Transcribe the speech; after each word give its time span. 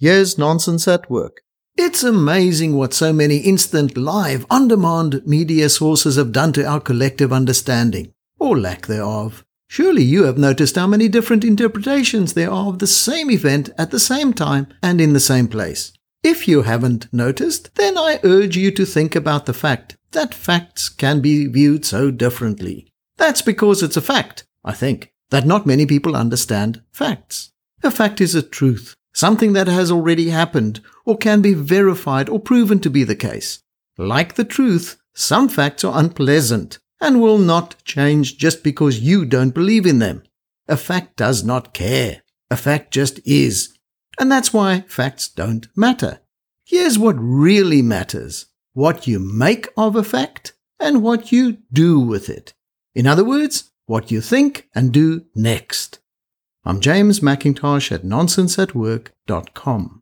Here's 0.00 0.38
Nonsense 0.38 0.86
at 0.86 1.10
Work. 1.10 1.40
It's 1.76 2.04
amazing 2.04 2.76
what 2.76 2.94
so 2.94 3.12
many 3.12 3.38
instant, 3.38 3.96
live, 3.96 4.46
on 4.48 4.68
demand 4.68 5.26
media 5.26 5.68
sources 5.68 6.14
have 6.14 6.30
done 6.30 6.52
to 6.52 6.64
our 6.64 6.78
collective 6.78 7.32
understanding, 7.32 8.14
or 8.38 8.56
lack 8.56 8.86
thereof. 8.86 9.44
Surely 9.66 10.04
you 10.04 10.22
have 10.22 10.38
noticed 10.38 10.76
how 10.76 10.86
many 10.86 11.08
different 11.08 11.42
interpretations 11.42 12.34
there 12.34 12.48
are 12.48 12.68
of 12.68 12.78
the 12.78 12.86
same 12.86 13.28
event 13.28 13.70
at 13.76 13.90
the 13.90 13.98
same 13.98 14.32
time 14.32 14.68
and 14.84 15.00
in 15.00 15.14
the 15.14 15.18
same 15.18 15.48
place. 15.48 15.92
If 16.22 16.46
you 16.46 16.62
haven't 16.62 17.12
noticed, 17.12 17.74
then 17.74 17.98
I 17.98 18.20
urge 18.22 18.56
you 18.56 18.70
to 18.70 18.86
think 18.86 19.16
about 19.16 19.46
the 19.46 19.52
fact 19.52 19.96
that 20.12 20.32
facts 20.32 20.88
can 20.88 21.20
be 21.20 21.48
viewed 21.48 21.84
so 21.84 22.12
differently. 22.12 22.86
That's 23.16 23.42
because 23.42 23.82
it's 23.82 23.96
a 23.96 24.00
fact, 24.00 24.46
I 24.64 24.74
think, 24.74 25.12
that 25.30 25.44
not 25.44 25.66
many 25.66 25.86
people 25.86 26.14
understand 26.14 26.82
facts. 26.92 27.50
A 27.82 27.90
fact 27.90 28.20
is 28.20 28.36
a 28.36 28.42
truth, 28.42 28.94
something 29.18 29.52
that 29.52 29.66
has 29.66 29.90
already 29.90 30.28
happened 30.28 30.80
or 31.04 31.16
can 31.16 31.42
be 31.42 31.52
verified 31.52 32.28
or 32.28 32.38
proven 32.38 32.78
to 32.78 32.88
be 32.88 33.02
the 33.02 33.16
case. 33.16 33.58
Like 33.96 34.34
the 34.34 34.44
truth, 34.44 34.96
some 35.12 35.48
facts 35.48 35.82
are 35.82 35.98
unpleasant 35.98 36.78
and 37.00 37.20
will 37.20 37.38
not 37.38 37.74
change 37.84 38.38
just 38.38 38.62
because 38.62 39.00
you 39.00 39.24
don't 39.24 39.54
believe 39.54 39.86
in 39.86 39.98
them. 39.98 40.22
A 40.68 40.76
fact 40.76 41.16
does 41.16 41.42
not 41.42 41.74
care. 41.74 42.22
A 42.48 42.56
fact 42.56 42.92
just 42.92 43.18
is. 43.26 43.76
And 44.20 44.30
that's 44.30 44.52
why 44.52 44.84
facts 44.86 45.28
don't 45.28 45.66
matter. 45.76 46.20
Here's 46.64 46.98
what 46.98 47.16
really 47.18 47.82
matters 47.82 48.46
what 48.72 49.08
you 49.08 49.18
make 49.18 49.66
of 49.76 49.96
a 49.96 50.04
fact 50.04 50.52
and 50.78 51.02
what 51.02 51.32
you 51.32 51.58
do 51.72 51.98
with 51.98 52.28
it. 52.28 52.54
In 52.94 53.08
other 53.08 53.24
words, 53.24 53.72
what 53.86 54.12
you 54.12 54.20
think 54.20 54.68
and 54.76 54.92
do 54.92 55.24
next. 55.34 55.98
I'm 56.64 56.80
James 56.80 57.20
McIntosh 57.20 57.92
at 57.92 58.02
nonsenseatwork.com. 58.02 59.94